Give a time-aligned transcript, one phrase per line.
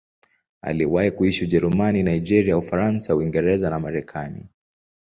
[0.61, 4.49] Aliwahi kuishi Ujerumani, Nigeria, Ufaransa, Uingereza na Marekani.